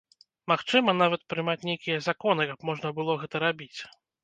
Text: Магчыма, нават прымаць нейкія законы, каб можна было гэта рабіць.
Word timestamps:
Магчыма, 0.51 0.95
нават 1.01 1.21
прымаць 1.35 1.67
нейкія 1.69 1.97
законы, 2.07 2.49
каб 2.55 2.67
можна 2.73 2.87
было 2.99 3.21
гэта 3.23 3.45
рабіць. 3.47 3.73